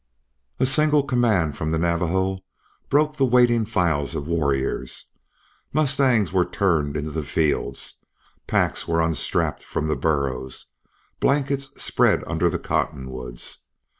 [0.59, 2.39] A single command from the Navajo
[2.89, 5.11] broke the waiting files of warriors.
[5.73, 7.99] Mustangs were turned into the fields,
[8.47, 10.71] packs were unstrapped from the burros,
[11.19, 13.59] blankets spread under the cottonwoods.